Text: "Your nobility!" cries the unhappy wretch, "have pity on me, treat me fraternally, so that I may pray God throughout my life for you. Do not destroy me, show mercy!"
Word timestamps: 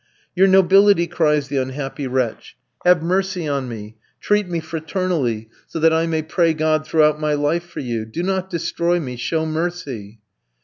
"Your 0.35 0.47
nobility!" 0.47 1.05
cries 1.05 1.47
the 1.47 1.57
unhappy 1.57 2.07
wretch, 2.07 2.57
"have 2.83 3.01
pity 3.07 3.47
on 3.47 3.69
me, 3.69 3.97
treat 4.19 4.49
me 4.49 4.59
fraternally, 4.59 5.47
so 5.67 5.79
that 5.79 5.93
I 5.93 6.07
may 6.07 6.23
pray 6.23 6.55
God 6.55 6.87
throughout 6.87 7.21
my 7.21 7.35
life 7.35 7.65
for 7.67 7.81
you. 7.81 8.05
Do 8.05 8.23
not 8.23 8.49
destroy 8.49 8.99
me, 8.99 9.15
show 9.15 9.45
mercy!" 9.45 10.19